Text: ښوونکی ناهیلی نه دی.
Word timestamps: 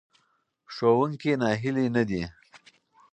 ښوونکی 0.73 1.31
ناهیلی 1.41 1.87
نه 1.95 2.03
دی. 2.09 2.23